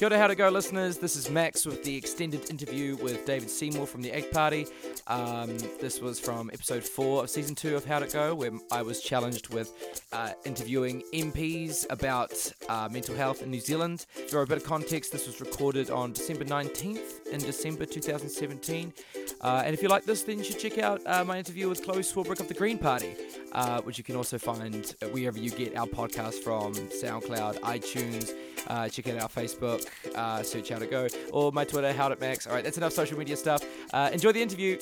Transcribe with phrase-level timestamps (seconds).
[0.00, 0.96] Kia ora, how to go, listeners.
[0.96, 4.66] This is Max with the extended interview with David Seymour from the ACT Party.
[5.08, 8.80] Um, this was from episode four of season two of How to Go, where I
[8.80, 12.32] was challenged with uh, interviewing MPs about
[12.70, 14.06] uh, mental health in New Zealand.
[14.30, 18.94] For a bit of context, this was recorded on December 19th in December 2017.
[19.42, 21.84] Uh, and if you like this, then you should check out uh, my interview with
[21.84, 23.14] Chloe Swarbrick of the Green Party,
[23.52, 28.32] uh, which you can also find wherever you get our podcast from SoundCloud, iTunes.
[28.70, 29.84] Uh, check out our Facebook,
[30.14, 32.46] uh, search how to go, or my Twitter, how to max.
[32.46, 33.64] All right, that's enough social media stuff.
[33.92, 34.78] Uh, enjoy the interview.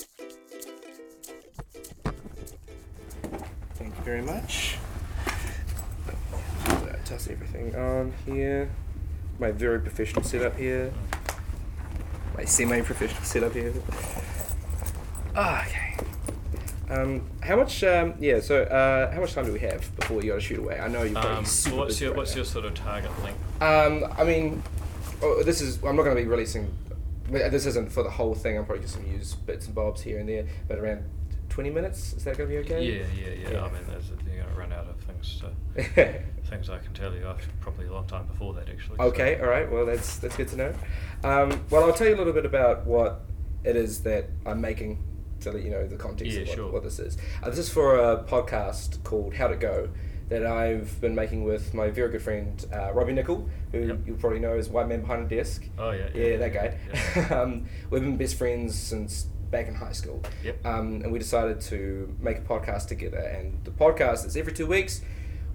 [3.73, 4.77] Thank you very much.
[7.05, 8.69] Toss everything on here.
[9.39, 10.93] My very professional setup here.
[12.37, 13.73] My semi-professional setup here.
[15.35, 15.97] Ah, okay.
[16.89, 17.83] Um, how much?
[17.83, 18.39] Um, yeah.
[18.39, 20.79] So, uh, how much time do we have before you got to shoot away?
[20.79, 22.35] I know you're probably Um, super what's busy your right what's now.
[22.37, 23.61] your sort of target length?
[23.61, 24.63] Um, I mean,
[25.21, 25.77] oh, this is.
[25.83, 26.73] I'm not going to be releasing.
[27.29, 28.57] This isn't for the whole thing.
[28.57, 30.47] I'm probably just going to use bits and bobs here and there.
[30.67, 31.03] But around
[31.49, 32.13] 20 minutes.
[32.13, 32.83] Is that going to be okay?
[32.83, 33.49] Yeah, yeah, yeah.
[33.51, 33.63] Yeah.
[33.65, 35.41] I mean, there's, you're going to run out of things.
[35.41, 38.97] To, things I can tell you after probably a long time before that, actually.
[38.97, 39.71] so- Okay, all right.
[39.71, 40.73] Well, that's that's good to know.
[41.23, 43.21] Um, well, I'll tell you a little bit about what
[43.63, 45.03] it is that I'm making,
[45.39, 46.71] so that you know the context Yeah, of what, sure.
[46.71, 47.17] what this is.
[47.41, 49.89] Uh, this is for a podcast called How to Go
[50.29, 53.97] that I've been making with my very good friend uh, Robbie Nicol, who Yep.
[54.05, 55.63] you probably know as White Man Behind a Desk.
[55.77, 56.09] Oh yeah.
[56.13, 56.77] Yeah, that guy.
[57.15, 57.27] yeah.
[57.41, 60.21] um, we've been best friends since back in high school.
[60.43, 60.63] Yep.
[60.65, 63.17] Um, and we decided to make a podcast together.
[63.17, 65.01] And the podcast is every two weeks.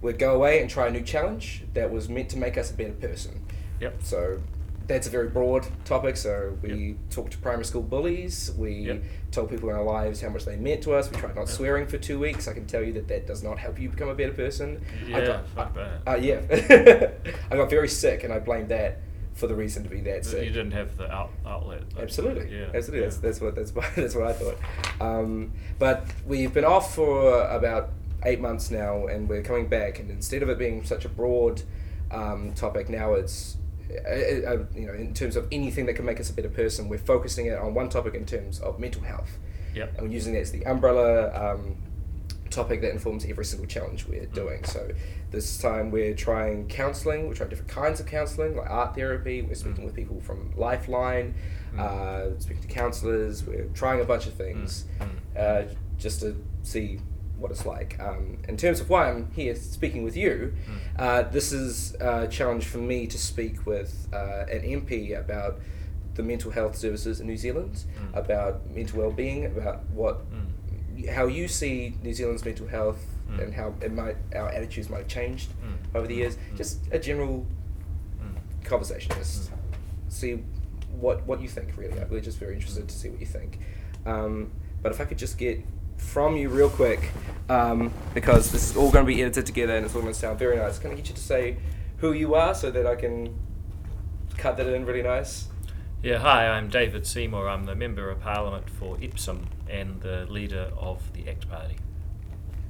[0.02, 2.74] We'd go away and try a new challenge that was meant to make us a
[2.74, 3.42] better person.
[3.80, 4.02] Yep.
[4.02, 4.40] So
[4.86, 6.16] that's a very broad topic.
[6.16, 8.52] So we talked to primary school bullies.
[8.56, 9.02] We Yep.
[9.30, 11.10] told people in our lives how much they meant to us.
[11.10, 12.46] We tried not swearing for two weeks.
[12.48, 14.80] I can tell you that that does not help you become a better person.
[15.06, 16.00] I Yeah, got, fuck that.
[16.06, 16.40] uh, yeah.
[17.50, 18.98] I got very sick, and I blamed that
[19.34, 20.44] for the reason to be that sick.
[20.44, 21.82] you didn't have the out, outlet.
[21.98, 22.66] Absolutely, Yeah.
[22.74, 22.98] absolutely.
[23.00, 23.04] yeah.
[23.06, 24.56] That's, that's what that's what that's what I thought.
[25.00, 27.90] Um, but we've been off for about
[28.24, 29.98] eight months now, and we're coming back.
[29.98, 31.62] And instead of it being such a broad
[32.10, 33.56] um, topic, now it's
[33.90, 34.08] uh,
[34.52, 36.88] uh, you know in terms of anything that can make us a better person.
[36.88, 39.38] We're focusing it on one topic in terms of mental health,
[39.74, 39.98] Yep.
[39.98, 41.32] and we're using that as the umbrella.
[41.54, 41.76] Um,
[42.50, 44.10] topic that informs every single challenge Mm.
[44.10, 44.62] we're doing.
[44.62, 44.88] So
[45.32, 47.26] this time we're trying counselling.
[47.26, 49.42] We're trying different kinds of counselling, like art therapy.
[49.42, 49.86] We're speaking Mm.
[49.86, 51.34] with people from Lifeline,
[51.74, 51.80] Mm.
[51.80, 53.44] uh, speaking to counsellors.
[53.44, 55.08] We're trying a bunch of things Mm.
[55.36, 57.00] uh, just to see
[57.38, 57.98] what it's like.
[58.00, 60.78] Um, in terms of why I'm here speaking with you, Mm.
[60.98, 65.58] uh, this is a challenge for me to speak with uh, an MP about
[66.14, 68.16] the mental health services in New Zealand, Mm.
[68.16, 71.08] about mental well-being, about what Mm.
[71.10, 73.42] how you see New Zealand's mental health Mm.
[73.42, 75.96] and how it might our attitudes might have changed Mm.
[75.96, 76.36] over the years.
[76.36, 76.56] Mm.
[76.56, 77.46] Just a general
[78.64, 79.12] conversation.
[79.18, 79.50] Just
[80.08, 80.42] see
[81.00, 81.76] what what you think.
[81.76, 83.58] Really, we're just very interested to see what you think.
[84.06, 84.52] Um,
[84.82, 85.60] but if I could just get
[86.04, 87.10] from you real quick,
[87.48, 90.18] um, because this is all going to be edited together and it's all going to
[90.18, 90.78] sound very nice.
[90.78, 91.56] Can I get you to say
[91.98, 93.34] who you are so that I can
[94.36, 95.48] cut that in really nice?
[96.02, 97.48] Yeah, hi, I'm David Seymour.
[97.48, 101.76] I'm the Member of Parliament for Epsom and the leader of the ACT Party.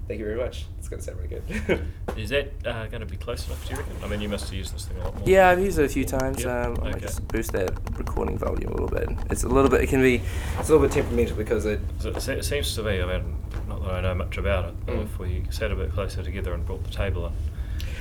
[0.07, 0.67] Thank you very much.
[0.79, 1.87] It's going to sound really good.
[2.19, 3.97] Is that uh, going to be close enough, do you reckon?
[4.03, 5.27] I mean, you must have used this thing a lot more.
[5.27, 6.45] Yeah, I've used it a few times.
[6.45, 7.01] Yep, Um, I might okay.
[7.07, 9.09] just boost that recording volume a little bit.
[9.31, 9.81] It's a little bit.
[9.81, 10.21] It can be.
[10.59, 11.81] It's a little bit temperamental because it.
[12.01, 13.35] So it se- it seems to me, I mean,
[13.67, 15.05] not that I know much about it, but Mm.
[15.05, 17.33] if we sat a bit closer together and brought the table in,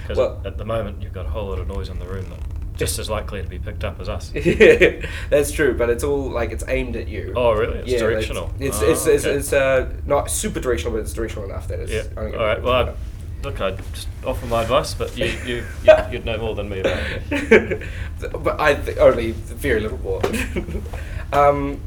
[0.01, 2.05] because Well- at, at the moment you've got a whole lot of noise in the
[2.05, 4.31] room that just as likely to be picked up as us.
[5.29, 7.33] That's true, but it's all like it's aimed at you.
[7.35, 7.79] Oh, really?
[7.79, 8.51] It's Yeah, directional.
[8.59, 9.35] It's Oh, it's it's, okay.
[9.35, 11.91] it's, uh, not super directional, but it's directional enough that it's.
[11.91, 12.03] Yeah.
[12.17, 12.61] All right.
[12.61, 12.95] Well, I'd,
[13.43, 16.79] look, I'd just offer my advice, but you, you, you you'd know more than me
[16.79, 16.99] about
[17.31, 17.83] it.
[18.43, 20.21] but I th- only very little more.
[21.31, 21.79] um,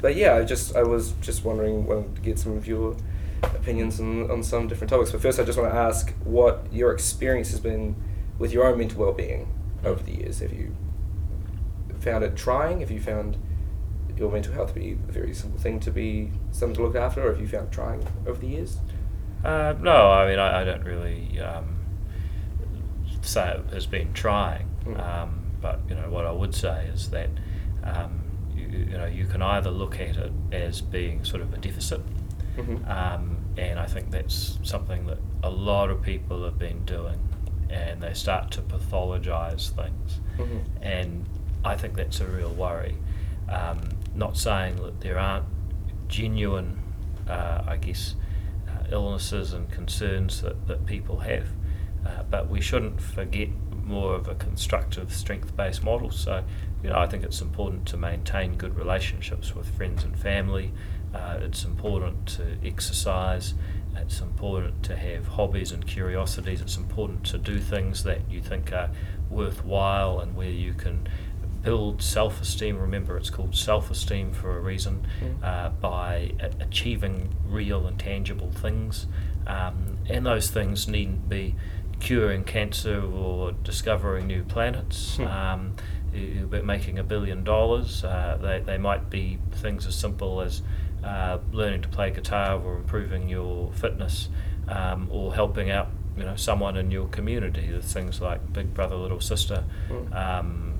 [0.00, 2.96] but yeah, I just I was just wondering, wanted to get some of your
[3.42, 5.10] opinions on, on some different topics.
[5.10, 7.96] But first, I just want to ask what your experience has been
[8.38, 9.46] with your own mental well-being
[9.84, 10.40] over the years.
[10.40, 10.74] Have you
[12.00, 12.80] found it trying?
[12.80, 13.36] Have you found
[14.16, 17.26] your mental health to be a very simple thing to be something to look after,
[17.26, 18.78] or have you found it trying over the years?
[19.44, 21.76] Uh, no, I mean, I, I don't really um,
[23.22, 24.98] say it has been trying, Mm.
[25.00, 27.30] um, but you know what I would say is that
[27.84, 28.20] um,
[28.52, 32.00] you, you know you can either look at it as being sort of a deficit,
[32.56, 32.88] Mhm.
[32.90, 37.18] um, and I think that's something that a lot of people have been doing,
[37.72, 40.60] and they start to pathologize things, Mhm.
[40.82, 41.26] and
[41.64, 42.96] I think that's a real worry.
[43.48, 43.80] Um,
[44.14, 45.46] not saying that there aren't
[46.08, 46.78] genuine,
[47.28, 48.14] uh, I guess,
[48.68, 51.48] uh, illnesses and concerns that, that people have,
[52.06, 53.48] uh, but we shouldn't forget
[53.84, 56.10] more of a constructive, strength-based model.
[56.10, 56.44] So,
[56.82, 60.72] you know, I think it's important to maintain good relationships with friends and family.
[61.14, 63.54] Uh, it's important to exercise.
[63.96, 66.60] It's important to have hobbies and curiosities.
[66.60, 68.90] It's important to do things that you think are
[69.30, 71.08] worthwhile and where you can
[71.62, 72.78] build self esteem.
[72.78, 75.42] Remember, it's called self esteem for a reason Mm.
[75.44, 79.06] uh, by a- achieving real and tangible things.
[79.46, 81.54] Um, and those things needn't be
[82.00, 85.16] curing cancer or discovering new planets.
[85.16, 85.26] Hmm.
[85.26, 85.74] Um,
[86.64, 88.04] making a billion dollars.
[88.04, 90.60] Uh, they, they might be things as simple as
[91.04, 94.28] uh, learning to play guitar or improving your fitness
[94.68, 97.68] um, or helping out you know someone in your community.
[97.70, 100.14] There's things like Big Brother Little Sister Mm.
[100.14, 100.74] um,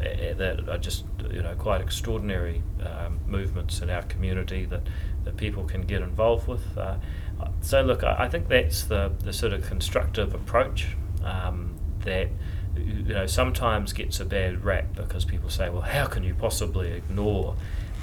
[0.00, 4.82] eh, that are just you know quite extraordinary um, movements in our community that,
[5.24, 6.76] that people can get involved with.
[6.78, 6.96] Uh,
[7.60, 10.88] so look, I, I think that's the, the sort of constructive approach
[11.22, 12.28] um, that
[12.76, 16.92] you know sometimes gets a bad rap because people say, well, how can you possibly
[16.92, 17.56] ignore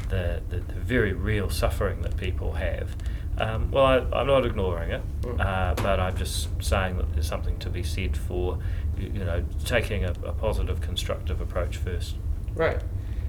[0.10, 2.96] the, the, the very real suffering that people have?
[3.38, 5.40] Um, well, I, I'm not ignoring it, Mm.
[5.40, 8.60] uh, but I'm just saying that there's something to be said for
[8.98, 12.16] you, you know taking a, a positive, constructive approach first.
[12.54, 12.80] Right.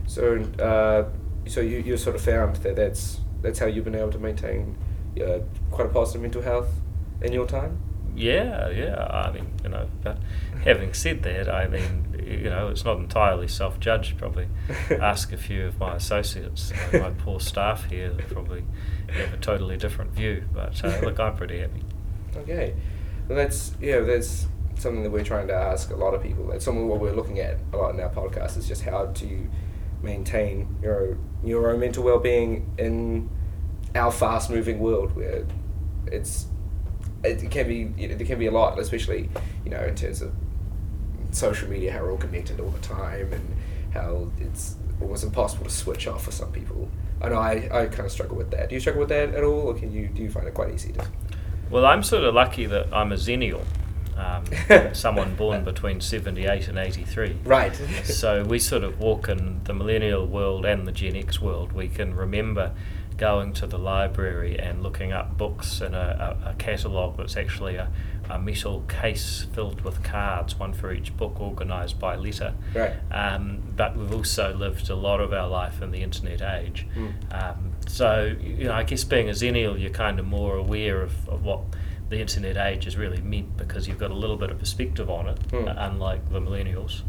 [0.06, 1.08] So, uh,
[1.48, 4.76] so you, you sort of found that that's that's how you've been able to maintain
[5.20, 5.38] uh,
[5.72, 6.68] quite a positive mental health
[7.22, 7.78] in your time.
[8.14, 9.06] Yeah, yeah.
[9.10, 10.18] I mean, you know, but
[10.66, 14.18] having said that, I mean, you know, it's not entirely self-judged.
[14.18, 14.48] Probably
[14.90, 18.64] ask a few of my associates, uh, my poor staff here, that probably
[19.08, 20.44] have a totally different view.
[20.52, 21.82] But uh, look, I'm pretty happy.
[22.36, 22.74] Okay.
[23.28, 24.00] Well, that's yeah.
[24.00, 26.48] That's something that we're trying to ask a lot of people.
[26.48, 29.48] That's something what we're looking at a lot in our podcast is just how to
[30.02, 33.30] maintain your your own mental well being in
[33.94, 35.46] our fast moving world where
[36.06, 36.46] it's
[37.24, 39.30] it can be you know, there can be a lot, especially
[39.64, 40.32] you know in terms of
[41.36, 43.56] social media, how we're all connected all the time, and
[43.92, 46.88] how it's almost impossible to switch off for some people.
[47.20, 48.68] I know I, I kind of struggle with that.
[48.68, 50.72] Do you struggle with that at all, or can you do you find it quite
[50.72, 51.06] easy to?
[51.70, 53.64] Well, I'm sort of lucky that I'm a xennial,
[54.16, 54.44] um,
[54.94, 57.38] someone born between 78 and 83.
[57.44, 57.74] Right.
[58.04, 61.72] so we sort of walk in the millennial world and the Gen X world.
[61.72, 62.72] We can remember
[63.16, 67.76] going to the library and looking up books in a, a, a catalogue that's actually
[67.76, 67.90] a,
[68.30, 72.54] a metal case filled with cards, one for each book, organised by letter.
[72.74, 72.92] Right.
[73.10, 76.86] Um, but we've also lived a lot of our life in the internet age.
[76.96, 77.12] Mm.
[77.32, 81.28] Um, so, you know, I guess being a xennial, you're kind of more aware of,
[81.28, 81.60] of what
[82.08, 85.28] the internet age has really meant because you've got a little bit of perspective on
[85.28, 85.74] it, Mm.
[85.76, 87.02] unlike the millennials.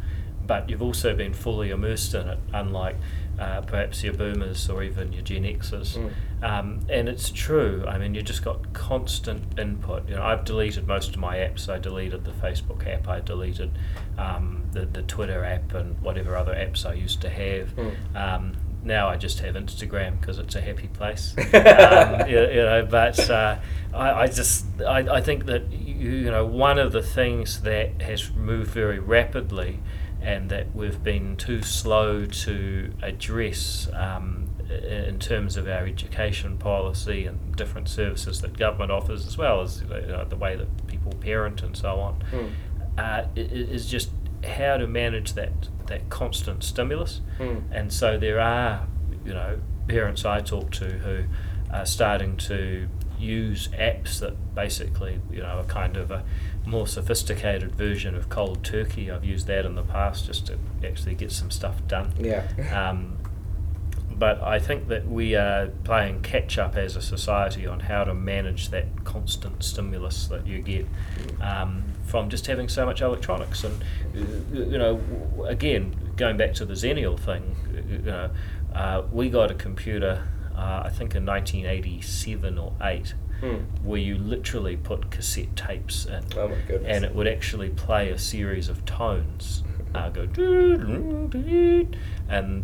[0.47, 2.95] But you've also been fully immersed in it, unlike
[3.37, 5.97] uh, perhaps your boomers or even your Gen Xers.
[5.97, 6.11] Mm.
[6.41, 7.83] Um, and it's true.
[7.87, 10.07] I mean, you just got constant input.
[10.09, 11.69] You know, I've deleted most of my apps.
[11.69, 13.07] I deleted the Facebook app.
[13.07, 13.71] I deleted
[14.17, 17.75] um, the the Twitter app and whatever other apps I used to have.
[17.75, 18.15] Mm.
[18.15, 21.35] Um, now I just have Instagram because it's a happy place.
[21.53, 23.59] um, you, you know, but uh,
[23.93, 28.01] I, I just I, I think that you, you know one of the things that
[28.01, 29.79] has moved very rapidly
[30.27, 37.25] and that we've been too slow to address um, in terms of our education policy
[37.25, 41.13] and different services that government offers, as well as you know, the way that people
[41.21, 42.49] parent and so on, Mm.
[42.97, 44.09] uh, is just
[44.43, 45.53] how to manage that
[45.85, 47.21] that constant stimulus.
[47.39, 47.61] Mm.
[47.71, 48.85] And so there are,
[49.25, 51.23] you know, parents I talk to who
[51.73, 56.23] are starting to use apps that basically, you know, are kind of a
[56.67, 59.09] more sophisticated version of cold turkey.
[59.09, 62.13] I've used that in the past just to actually get some stuff done.
[62.19, 62.45] Yeah.
[62.71, 63.17] Um,
[64.11, 68.13] but I think that we are playing catch up as a society on how to
[68.13, 70.87] manage that constant stimulus that you get
[71.39, 73.63] um, from just having so much electronics.
[73.63, 73.83] And,
[74.15, 74.99] uh, you know,
[75.45, 77.55] again, going back to the Xennial thing,
[77.89, 78.31] you know,
[78.73, 83.61] uh, we got a computer, uh, I think in 1987 or 8, Mm.
[83.83, 86.95] where you literally put cassette tapes in Oh my goodness.
[86.95, 89.63] and it would actually play a series of tones,
[89.95, 90.23] uh, go
[92.29, 92.63] and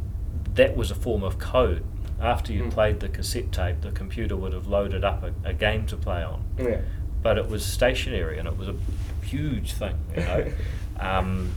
[0.56, 1.84] that was a form of code.
[2.20, 2.72] After you Mm.
[2.72, 6.24] played the cassette tape, the computer would have loaded up a, a game to play
[6.24, 6.80] on, yeah.
[7.22, 8.76] but it was stationary and it was a
[9.26, 10.52] huge thing, you know.
[11.00, 11.52] um,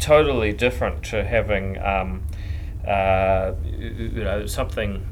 [0.00, 2.22] totally different to having, um,
[2.86, 5.06] uh, you know, something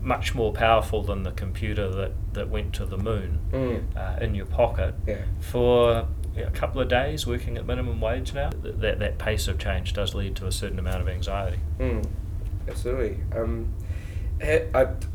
[0.00, 3.82] much more powerful than the computer that, that went to the moon Mm.
[3.96, 5.22] uh, in your pocket Yeah.
[5.40, 6.06] for
[6.36, 8.50] you know, a couple of days working at minimum wage now.
[8.50, 11.58] Th- That, that pace of change does lead to a certain amount of anxiety.
[11.78, 12.04] Mm.
[12.68, 13.16] Absolutely.
[13.36, 13.72] Um,
[14.42, 14.62] I,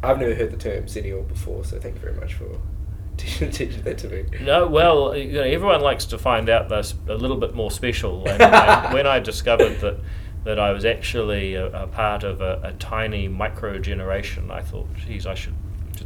[0.04, 2.60] I've never heard the term xennial before, so thank you very much for
[3.18, 4.26] teaching that to me.
[4.42, 8.28] No, well, you know, everyone likes to find out they're a little bit more special.
[8.28, 9.98] And, and when I discovered that
[10.44, 14.88] that I was actually a, a part of a, a tiny micro generation, I thought,
[14.94, 15.56] geez, I should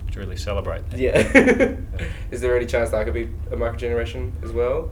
[0.09, 0.99] just really celebrate that.
[0.99, 1.75] Yeah.
[2.31, 4.89] Is there any chance that I could be a microgeneration as well?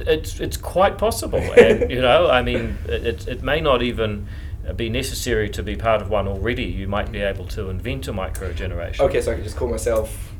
[0.00, 4.26] It's it's quite possible, and you know, I mean, it it- may not even
[4.76, 6.64] be necessary to be part of one already.
[6.64, 9.04] You might be able to invent a micro generation.
[9.06, 10.32] Okay, so I can just call myself.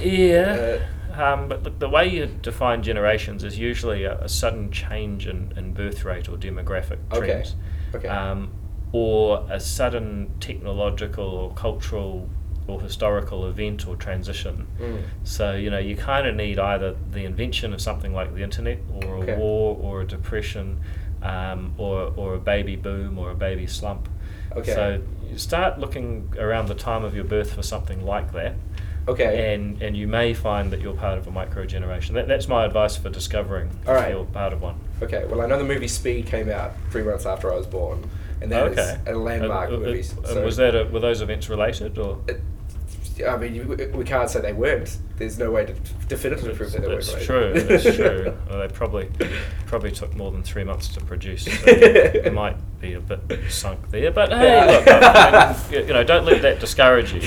[0.00, 0.80] Yeah.
[1.14, 5.52] Um, but look, the way you define generations is usually a, a sudden change in,
[5.56, 7.26] in birth rate or demographic Okay.
[7.26, 7.54] trends.
[7.94, 8.08] Okay.
[8.08, 8.50] Um,
[8.92, 12.28] or a sudden technological or cultural
[12.66, 14.66] or historical event or transition.
[14.80, 15.02] Mm.
[15.24, 18.78] So, you know, you kind of need either the invention of something like the internet
[18.94, 19.36] or a Okay.
[19.36, 20.80] war or a depression
[21.22, 24.08] um, or, or a baby boom or a baby slump.
[24.56, 24.72] Okay.
[24.74, 28.54] So you start looking around the time of your birth for something like that
[29.08, 29.54] Okay.
[29.54, 32.14] and and you may find that you're part of a micro generation.
[32.14, 34.76] That, that's my advice for discovering All if you're part of one.
[35.02, 38.08] Okay, well, I know the movie Speed came out three months after I was born,
[38.40, 39.00] and that is okay.
[39.10, 40.00] a landmark And- movie.
[40.00, 42.18] and- and so- was that a, were those events related or?
[42.28, 42.40] It-
[43.26, 44.98] I mean, you, we can't say they weren't.
[45.16, 45.74] There's no way to
[46.08, 47.04] definitively prove that they weren't.
[47.04, 47.52] That's true.
[47.52, 48.36] That's true.
[48.48, 49.10] Well, they probably
[49.66, 51.44] probably took more than three months to produce.
[51.44, 54.10] So it might be a bit sunk there.
[54.10, 57.20] But hey, look, I mean, you know, don't let that discourage you.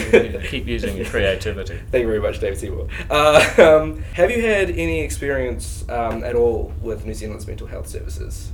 [0.49, 1.79] Keep using your creativity.
[1.91, 2.87] Thank you very much, David Seymour.
[3.09, 7.87] Uh, um, have you had any experience um, at all with New Zealand's mental health
[7.87, 8.51] services?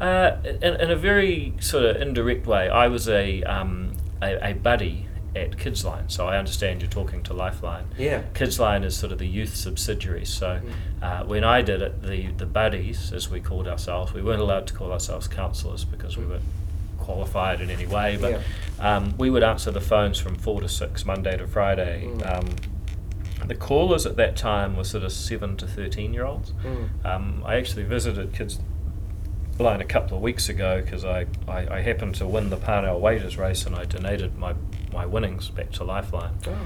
[0.00, 4.52] Uh, in, in a very sort of indirect way, I was a um, a, a
[4.54, 5.06] buddy
[5.36, 7.84] at Kidsline, so I understand you're talking to Lifeline.
[7.96, 8.22] Yeah.
[8.34, 10.24] Kidsline is sort of the youth subsidiary.
[10.24, 11.02] So Mm.
[11.02, 14.66] uh, when I did it, the the buddies, as we called ourselves, we weren't allowed
[14.68, 16.42] to call ourselves counsellors because we weren't
[16.98, 18.16] qualified in any way.
[18.20, 18.30] But
[18.80, 18.96] Yeah.
[18.96, 22.04] um, we would answer the phones from four to six, Monday to Friday.
[22.06, 22.38] Mm.
[22.38, 22.46] Um,
[23.48, 26.52] the callers at that time were sort of seven to thirteen year olds.
[26.64, 27.04] Mm.
[27.06, 28.58] Um, I actually visited Kids
[29.58, 32.98] Line a couple of weeks ago because I, I, I happened to win the Parnell
[32.98, 34.54] Waiters race and I donated my,
[34.92, 36.34] my winnings back to Lifeline.
[36.46, 36.56] Oh,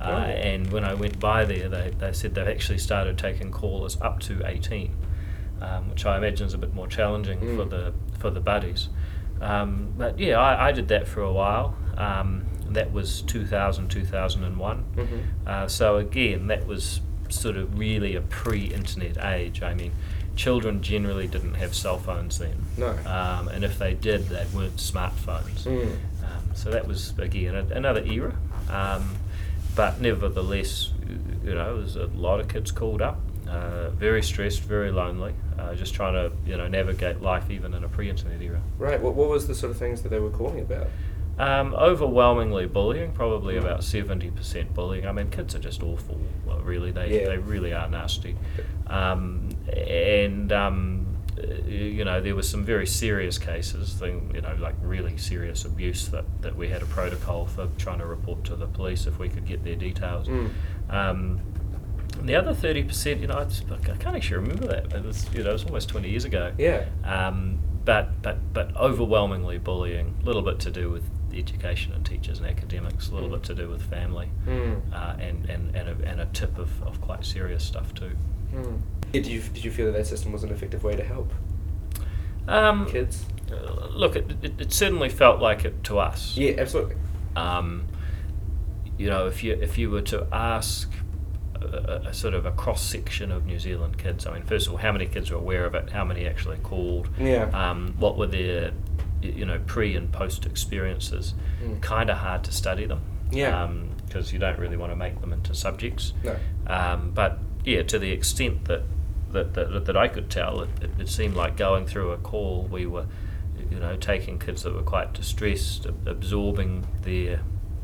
[0.00, 0.04] Uh,
[0.50, 4.18] and when I went by there, they, they said they've actually started taking callers up
[4.20, 4.94] to 18,
[5.60, 7.70] um, which I imagine is a bit more challenging for Mm.
[7.70, 8.88] the for the buddies.
[9.42, 11.74] Um, but yeah, I, I did that for a while.
[11.96, 14.84] Um, that was 2000, 2001.
[14.96, 15.22] Mhm.
[15.46, 19.62] Uh, so again, that was sort of really a pre-internet age.
[19.62, 19.92] I mean,
[20.36, 22.56] children generally didn't have cell phones then.
[22.78, 22.90] No.
[23.06, 25.64] Um, and if they did, they weren't smartphones.
[25.64, 25.96] Mm.
[26.54, 28.34] So that was again a, another era.
[28.68, 29.16] Um,
[29.74, 30.90] but nevertheless,
[31.44, 35.74] you know, there's a lot of kids called up, uh, very stressed, very lonely, uh,
[35.74, 38.60] just trying to you know navigate life even in a pre-internet era.
[38.78, 39.00] Right.
[39.00, 40.88] What, what was the sort of things that they were calling about?
[41.38, 43.60] Um, overwhelmingly bullying, probably Mm.
[43.64, 45.06] about seventy percent bullying.
[45.06, 46.20] I mean, kids are just awful.
[46.62, 47.28] Really, they Yeah.
[47.28, 48.36] they really are nasty.
[48.86, 51.06] Um, and um,
[51.66, 56.08] you know, there were some very serious cases, thing, you know, like really serious abuse
[56.08, 59.28] that, that we had a protocol for trying to report to the police if we
[59.28, 60.28] could get their details.
[60.28, 60.50] Mm.
[60.90, 61.40] Um,
[62.22, 64.92] the other thirty percent, you know, it's, I can't actually remember that.
[64.92, 66.52] It was, you know, it was almost twenty years ago.
[66.58, 66.84] Yeah.
[67.04, 70.14] Um, but but but overwhelmingly bullying.
[70.22, 73.08] A little bit to do with education and teachers and academics.
[73.08, 73.32] A little Mm.
[73.34, 74.80] bit to do with family, Mm.
[74.92, 78.10] uh, and and and a, and a tip of, of quite serious stuff too.
[78.54, 78.80] Mm.
[79.12, 81.32] Did you did you feel that that system was an effective way to help
[82.48, 83.24] Um, kids?
[83.52, 86.36] uh, Look, it, it, it certainly felt like it to us.
[86.36, 86.96] Yeah, absolutely.
[87.36, 87.84] Um,
[88.98, 90.90] you know, if you if you were to ask
[91.60, 94.66] a, a- a sort of a cross section of New Zealand kids, I mean, first
[94.66, 95.90] of all, how many kids are aware of it?
[95.90, 97.08] How many actually called?
[97.18, 97.44] Yeah.
[97.52, 98.72] Um, what were their
[99.22, 101.34] you know pre and post experiences?
[101.64, 101.80] Mm.
[101.82, 103.00] Kind of hard to study them.
[103.30, 103.68] Yeah.
[104.06, 106.14] Because you don't really want to make them into subjects.
[106.24, 106.36] No.
[106.66, 108.82] Um, but yeah, to the extent that
[109.32, 112.68] that, that, that I could tell, it, it, it seemed like going through a call,
[112.70, 113.06] we were,
[113.70, 117.40] you know, taking kids that were quite distressed, absorbing their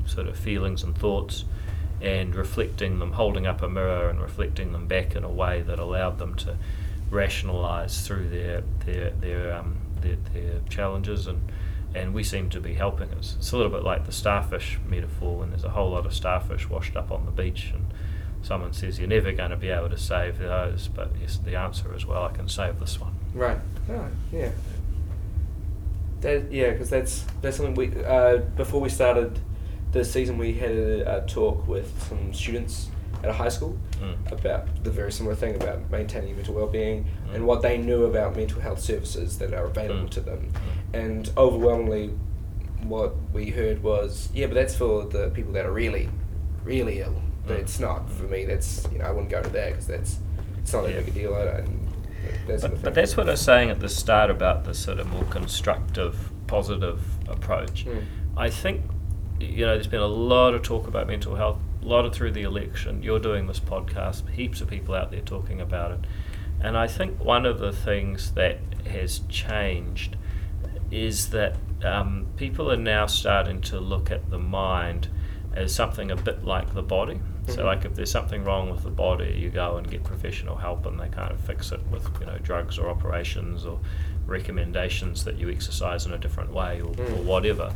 [0.07, 1.45] sort of feelings and thoughts,
[2.01, 5.79] and reflecting them, holding up a mirror and reflecting them back in a way that
[5.79, 6.57] allowed them to
[7.11, 11.41] rationalise through their their their, um, their their challenges and.
[11.95, 13.09] And we seem to be helping.
[13.13, 16.13] It's, it's a little bit like the starfish metaphor when there's a whole lot of
[16.13, 17.87] starfish washed up on the beach, and
[18.47, 21.93] someone says you're never going to be able to save those, but yes, the answer
[21.97, 23.13] is well, I can save this one.
[23.35, 23.59] Right.
[23.91, 24.51] Oh, yeah.
[26.21, 29.39] That yeah, because that's that's something we uh, before we started
[29.93, 32.89] the season we had a, a talk with some students
[33.23, 34.31] at a high school Mm.
[34.31, 37.35] about the very similar thing about maintaining mental well-being Mm.
[37.37, 40.11] and what they knew about mental health services that are available Mm.
[40.11, 41.01] to them, Mm.
[41.03, 42.11] and overwhelmingly,
[42.83, 46.09] what we heard was yeah, but that's for the people that are really,
[46.63, 47.23] really ill.
[47.47, 47.61] But Mm.
[47.61, 48.45] it's not for me.
[48.45, 50.19] That's you know I wouldn't go to that because that's
[50.59, 51.01] it's not that Yeah.
[51.01, 51.35] big a deal.
[51.35, 51.87] I don't,
[52.49, 54.75] that sort of But, but that's what I was saying at the start about the
[54.75, 57.87] sort of more constructive, positive approach.
[57.87, 58.05] Mm.
[58.37, 58.83] I think,
[59.41, 62.33] you know, there's been a lot of talk about mental health, a lot of through
[62.33, 63.03] the election.
[63.03, 66.01] You're doing this podcast, heaps of people out there talking about it.
[66.61, 68.59] And I think one of the things that
[68.91, 70.17] has changed
[70.91, 75.09] is that um, people are now starting to look at the mind
[75.55, 77.21] as something a bit like the body.
[77.49, 77.65] So, Mhm.
[77.65, 80.99] like if there's something wrong with the body, you go and get professional help, and
[80.99, 83.79] they kind of fix it with you know drugs or operations or
[84.27, 87.25] recommendations that you exercise in a different way or, or Mm.
[87.25, 87.73] whatever.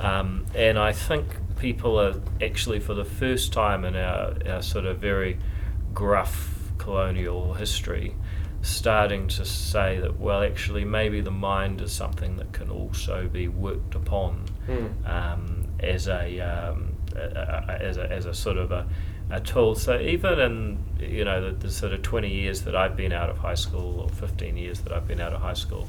[0.00, 1.26] Um, and I think
[1.58, 5.36] people are actually, for the first time in our, our sort of very
[5.92, 8.14] gruff colonial history,
[8.62, 13.48] starting to say that, well, actually, maybe the mind is something that can also be
[13.48, 14.90] worked upon Mm.
[15.08, 16.92] um, as a, um,
[17.80, 18.86] as a as a sort of a,
[19.30, 19.74] a tool.
[19.74, 23.30] So even in you know the, the sort of twenty years that I've been out
[23.30, 25.88] of high school or fifteen years that I've been out of high school,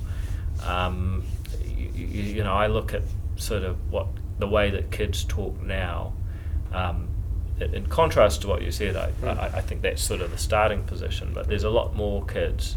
[0.65, 1.23] um,
[1.65, 3.03] you, you know I look at
[3.35, 4.07] sort of what
[4.39, 6.13] the way that kids talk now.
[6.73, 7.07] Um,
[7.59, 9.37] in in contrast to what you said, I, Mm.
[9.37, 11.31] I, I think that's sort of the starting position.
[11.33, 12.75] But there's a lot more kids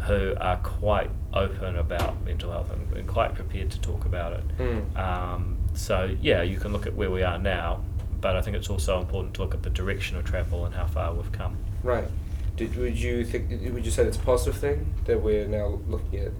[0.00, 4.44] who are quite open about mental health and, and quite prepared to talk about it.
[4.58, 4.96] Mm.
[4.98, 7.80] Um, so yeah, you can look at where we are now,
[8.20, 10.86] but I think it's also important to look at the direction of travel and how
[10.86, 11.56] far we've come.
[11.82, 12.08] Right.
[12.56, 13.50] Did, would you think?
[13.72, 16.32] Would you say that's a positive thing that we're now looking at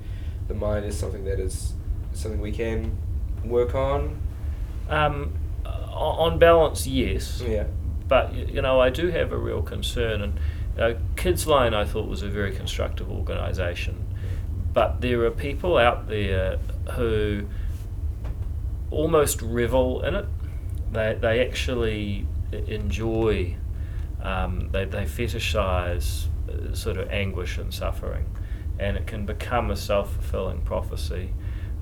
[0.48, 1.74] the mind as something that is
[2.14, 2.96] something we can
[3.44, 4.20] work on?
[4.88, 7.42] Um, on balance, yes.
[7.46, 7.64] Yeah.
[8.08, 10.40] But you know, I do have a real concern, and
[10.78, 14.06] uh, Kids Line I thought was a very constructive organisation,
[14.72, 16.58] but there are people out there
[16.92, 17.46] who
[18.90, 20.26] almost revel in it.
[20.96, 23.56] They they actually enjoy.
[24.22, 28.26] Um, they they fetishize uh, sort of anguish and suffering,
[28.78, 31.34] and it can become a self fulfilling prophecy.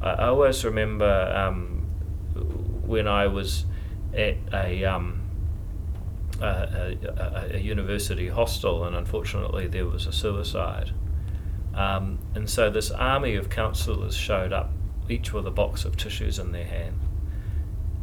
[0.03, 1.87] I, I always remember um,
[2.85, 3.67] when I was
[4.13, 5.23] at a um,
[6.41, 10.91] a, a, a, a university hostel, and unfortunately there was a suicide.
[11.73, 14.71] Um, and so this army of counsellors showed up,
[15.09, 16.99] each with a box of tissues in their hand.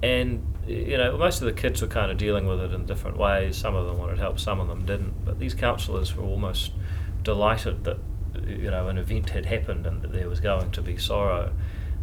[0.04, 3.18] And you know, most of the kids were kind of dealing with it in different
[3.18, 3.58] ways.
[3.58, 5.26] Some of them wanted help, some of them didn't.
[5.26, 6.72] But these counsellors were almost
[7.24, 7.98] delighted that
[8.48, 11.52] you know an event had happened and that there was going to be sorrow.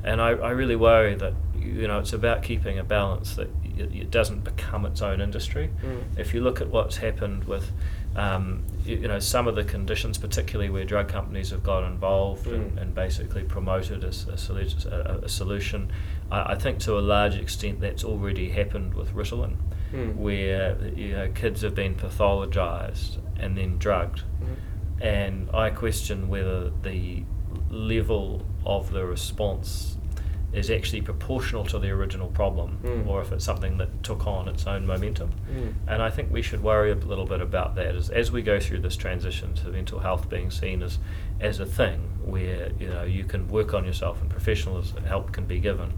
[0.04, 3.92] And I, I really worry that you know it's about keeping a balance that it,
[3.94, 5.70] it doesn't become its own industry.
[5.84, 6.18] Mm.
[6.18, 7.70] If you look at what's happened with
[8.16, 12.46] um, you, you know some of the conditions, particularly where drug companies have got involved
[12.46, 12.82] and, Mm.
[12.82, 15.90] and basically promoted a, s- a solu- a, a solution,
[16.31, 19.57] I, I think to a large extent that's already happened with Ritalin,
[19.93, 20.17] Mm.
[20.17, 24.57] where you know kids have been pathologized and then drugged Mhm.
[25.01, 27.25] and I question whether the
[27.71, 29.97] level of the response
[30.52, 33.06] is actually proportional to the original problem Mm.
[33.06, 35.30] or if it's something that took on its own momentum.
[35.52, 35.72] Mm.
[35.87, 38.58] And I think we should worry a little bit about that as, as we go
[38.58, 40.98] through this transition to mental health being seen as,
[41.38, 45.44] as a thing where you know you can work on yourself and professional help can
[45.44, 45.92] be given.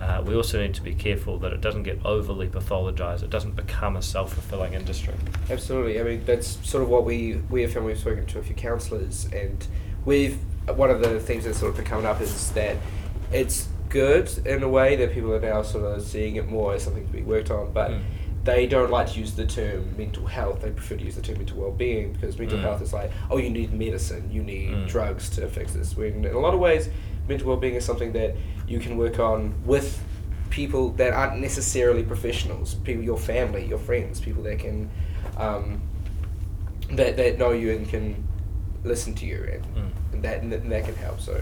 [0.00, 0.02] Mm.
[0.02, 3.22] Uh, we also need to be careful that it doesn't get overly pathologized.
[3.22, 5.14] It doesn't become a self-fulfilling industry.
[5.50, 6.00] Absolutely.
[6.00, 7.86] I mean, that's sort of what we we have found.
[7.86, 9.64] We've spoken to a few counsellors, and
[10.04, 12.76] we've one of the things that's sort of been coming up is that
[13.32, 13.68] it's
[14.00, 17.06] good in a way that people are now sort of seeing it more as something
[17.06, 17.90] to be worked on, but.
[17.92, 18.02] Mm.
[18.52, 20.60] They don't like to use the term mental health.
[20.60, 22.66] They prefer to use the term mental well-being because mental Mm.
[22.68, 24.86] health is like, oh, you need medicine, you need Mm.
[24.86, 25.96] drugs to fix this.
[25.96, 26.90] When in a lot of ways,
[27.26, 28.36] mental well-being is something that
[28.68, 29.98] you can work on with
[30.50, 34.90] people that aren't necessarily professionals, people, your family, your friends, people that can,
[35.38, 35.80] um,
[36.92, 38.22] that, that know you and can
[38.84, 39.90] listen to you, and, Mm.
[40.12, 41.18] and that and that and that can help.
[41.18, 41.40] So,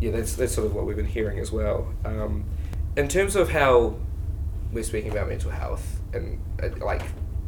[0.00, 1.92] yeah, that's that's sort of what we've been hearing as well.
[2.04, 2.44] Um,
[2.96, 3.96] in terms of how
[4.72, 7.02] we're speaking about mental health, and uh, like,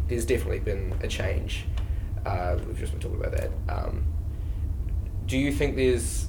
[0.08, 1.64] there's definitely been a change.
[2.24, 3.50] Uh, we've just been talking about that.
[3.68, 4.04] Um,
[5.26, 6.28] do you think there's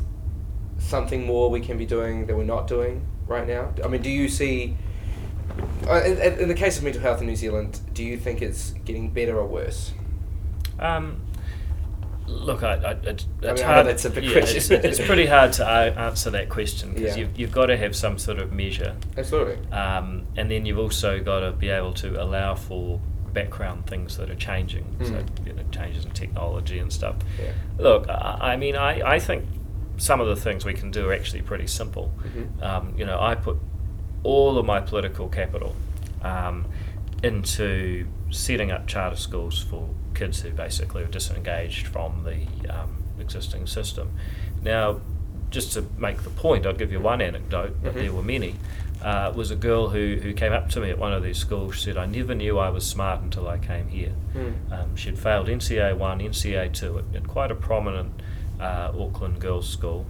[0.80, 3.74] something more we can be doing that we're not doing right now?
[3.84, 4.76] I mean, do you see,
[5.88, 8.72] uh, in, in the case of mental health in New Zealand, do you think it's
[8.86, 9.94] getting better or worse?
[10.80, 11.22] Um,
[12.28, 13.88] look, I, I, it, it's I know hard.
[13.88, 14.58] that's a big yeah, question.
[14.58, 17.24] It's, it's pretty hard to answer that question because Yeah.
[17.24, 19.58] you've, you've got to have some sort of measure, Absolutely.
[19.72, 23.00] um, and then you've also got to be able to allow for
[23.34, 25.48] background things that are changing, so Mm.
[25.48, 27.16] you know, changes in technology and stuff.
[27.40, 27.52] Yeah.
[27.78, 29.46] Look, I, I mean, I, I think
[29.98, 32.12] some of the things we can do are actually pretty simple.
[32.24, 32.64] Mhm.
[32.64, 33.58] Um, you know, I put
[34.24, 35.76] all of my political capital
[36.24, 36.66] um,
[37.24, 42.40] into setting up charter schools for kids who basically are disengaged from the
[42.74, 44.12] um, existing system.
[44.64, 45.00] Now,
[45.50, 48.00] just to make the point, I'll give you one anecdote, but Mhm.
[48.00, 48.56] there were many.
[49.02, 51.76] Uh, was a girl who, who came up to me at one of these schools.
[51.76, 54.12] She said, I never knew I was smart until I came here.
[54.36, 54.72] Mm.
[54.72, 58.12] Um, she'd failed NCEA 1, NCEA 2 at, at quite a prominent
[58.60, 60.06] uh, Auckland girls' school,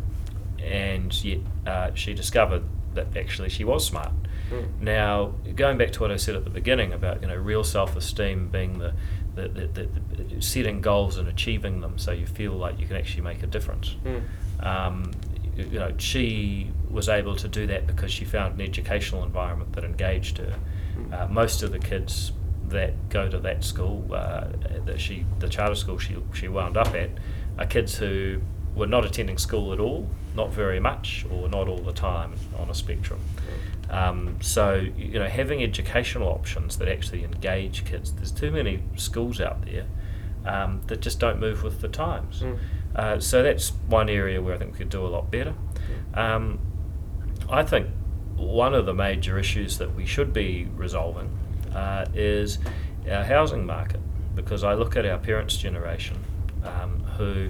[0.64, 4.12] and yet uh, she discovered that actually she was smart.
[4.50, 4.80] Mm.
[4.80, 8.48] Now, going back to what I said at the beginning about you know real self-esteem
[8.48, 8.94] being the,
[9.44, 9.88] the, the,
[10.24, 13.48] the, setting goals and achieving them, so you feel like you can actually make a
[13.48, 13.96] difference.
[14.04, 14.66] Mm.
[14.66, 15.12] Um,
[15.56, 19.74] you you know, she was able to do that because she found an educational environment
[19.74, 20.56] that engaged her.
[20.98, 21.14] Mm.
[21.14, 22.32] Uh, most of the kids
[22.70, 24.48] that go to that school, uh,
[24.86, 27.10] that she, the charter school she, she wound up at,
[27.58, 28.42] are kids who
[28.76, 32.70] were not attending school at all, not very much, or not all the time on
[32.70, 33.20] a spectrum.
[33.90, 38.12] Um, so you know, having educational options that actually engage kids.
[38.12, 39.86] There's too many schools out there
[40.46, 42.42] um, that just don't move with the times.
[42.42, 42.60] Mm.
[42.96, 45.54] Uh, so that's one area where I think we could do a lot better.
[46.14, 46.60] Um,
[47.50, 47.88] I think
[48.36, 51.30] one of the major issues that we should be resolving
[51.74, 52.60] uh, is
[53.10, 54.02] our housing market,
[54.36, 56.18] because I look at our parents' generation,
[56.64, 57.50] um, who,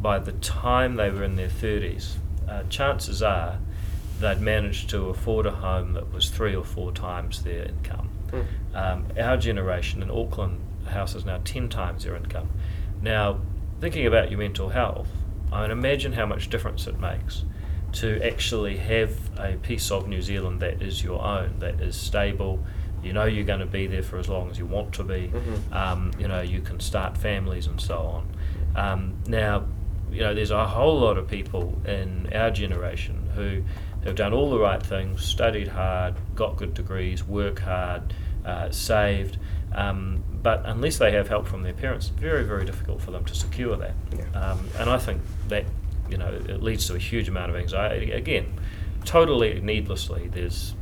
[0.00, 2.16] by the time they were in their 30s,
[2.48, 3.58] uh, chances are
[4.20, 8.10] they'd managed to afford a home that was three or four times their income.
[8.30, 8.46] Mm.
[8.74, 12.50] Um, our generation in Auckland, a house is now 10 times their income.
[13.00, 13.40] Now,
[13.80, 15.08] thinking about your mental health,
[15.52, 17.44] I mean, imagine how much difference it makes
[17.92, 22.62] to actually have a piece of New Zealand that is your own, that is stable.
[23.02, 25.32] You know you're going to be there for as long as you want to be.
[25.32, 25.72] Mhm.
[25.74, 28.28] Um, you know you can start families and so on.
[28.76, 29.64] Um, now,
[30.10, 33.62] you know there's a whole lot of people in our generation who
[34.04, 39.38] have done all the right things, studied hard, got good degrees, work hard, uh, saved.
[39.72, 43.34] Um, but unless they have help from their parents, very, very difficult for them to
[43.34, 43.94] secure that.
[44.16, 44.40] Yeah.
[44.40, 45.64] Um, and I think that
[46.08, 48.12] you know it leads to a huge amount of anxiety.
[48.12, 48.46] Again,
[49.04, 50.28] totally needlessly.
[50.28, 50.74] There's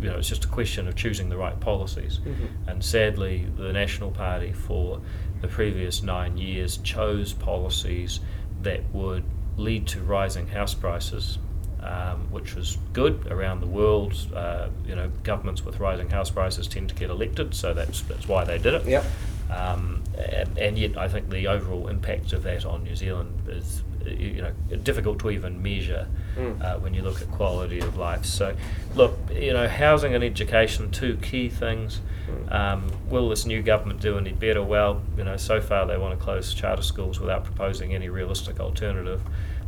[0.00, 2.20] you know it's just a question of choosing the right policies.
[2.24, 2.48] Mhm.
[2.66, 5.00] And sadly, the National Party for
[5.42, 8.20] the previous nine years chose policies
[8.62, 9.24] that would
[9.58, 11.38] lead to rising house prices.
[11.84, 14.14] Um, which was good around the world.
[14.34, 18.26] Uh, you know, governments with rising house prices tend to get elected, so that's that's
[18.26, 18.86] why they did it.
[18.86, 19.04] Yep.
[19.50, 23.82] Um, and, and yet, I think the overall impact of that on New Zealand is,
[24.06, 26.60] you know, difficult to even measure Mm.
[26.64, 28.24] uh, when you look at quality of life.
[28.24, 28.56] So,
[28.96, 32.00] look, you know, housing and education, two key things.
[32.28, 32.52] Mm.
[32.52, 34.60] Um, will this new government do any better?
[34.62, 38.58] Well, you know, so far they want to close charter schools without proposing any realistic
[38.58, 39.20] alternative.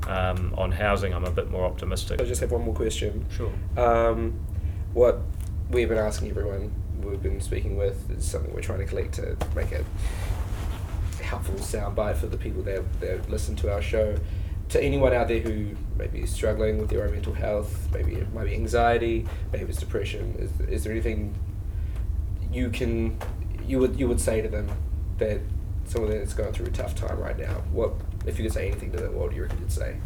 [0.07, 2.21] Um, on housing, I'm a bit more optimistic.
[2.21, 3.27] I just have one more question.
[3.31, 3.53] Sure.
[3.77, 4.39] Um,
[4.93, 5.21] what
[5.69, 9.37] we've been asking everyone we've been speaking with is something we're trying to collect to
[9.55, 9.85] make a
[11.23, 14.17] helpful soundbite for the people that, that listen to our show.
[14.71, 18.33] To anyone out there who maybe is struggling with their own mental health, maybe it
[18.33, 20.35] might be anxiety, maybe it's depression.
[20.39, 21.35] Is, is there anything
[22.53, 23.19] you can
[23.67, 24.69] you would you would say to them
[25.19, 25.41] that
[25.85, 27.63] someone that's going through a tough time right now?
[27.71, 27.95] What
[28.27, 29.15] if you could say anything to them?
[29.15, 29.97] What do you reckon you'd say?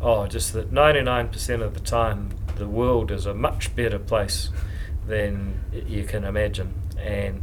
[0.00, 4.50] Oh, just that 99% of the time, the world is a much better place
[5.06, 6.74] than you can imagine.
[6.98, 7.42] And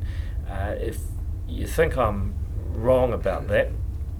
[0.49, 0.99] uh, if
[1.47, 2.33] you think I'm
[2.71, 3.71] wrong about that,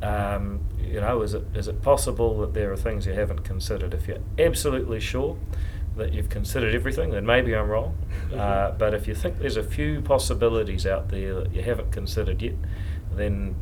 [0.02, 3.94] um, you know, is it is it possible that there are things you haven't considered?
[3.94, 5.38] If you're absolutely sure
[5.96, 7.98] that you've considered everything, then maybe I'm wrong.
[8.36, 12.42] Uh, but if you think there's a few possibilities out there that you haven't considered
[12.42, 12.56] yet,
[13.14, 13.56] then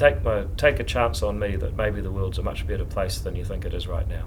[0.00, 3.18] take my take a chance on me that maybe the world's a much better place
[3.18, 4.24] than you think it is right now.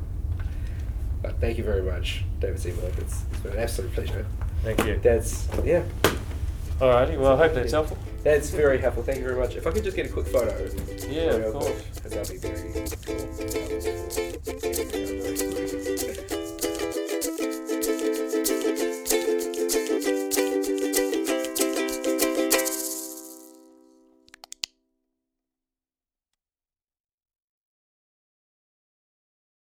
[1.21, 2.91] But thank you very much, David Seymour.
[2.97, 4.25] It's, it's been an absolute pleasure.
[4.61, 4.99] Thank you.
[5.01, 5.83] That's yeah.
[6.79, 7.97] Alrighty, well, I hope that's helpful.
[8.23, 9.03] That's very helpful.
[9.03, 9.55] Thank you very much.
[9.55, 10.69] If I could just get a quick photo.
[11.09, 11.83] Yeah, of course.
[12.03, 12.87] quick, that'd be very
[16.29, 16.42] cool.